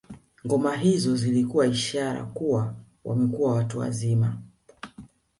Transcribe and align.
Ngoma 0.45 0.75
hizo 0.75 1.15
zilikuwa 1.15 1.67
ishara 1.67 2.23
kuwa 2.25 2.75
wamekuwa 3.05 3.53
watu 3.55 3.79
wazima 3.79 4.37